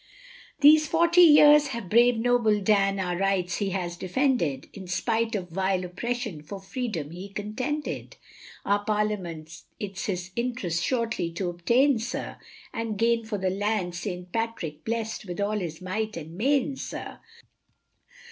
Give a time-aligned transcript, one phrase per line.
[0.61, 5.83] These forty years brave noble Dan our rights he has defended; In spite of vile
[5.85, 8.15] Oppression, for Freedom he contended!
[8.65, 12.37] Our Parliament it's his interest shortly to obtain, sir,
[12.73, 14.31] And gain for the land St.
[14.31, 17.19] Patrick blest, with all his might and main, sir.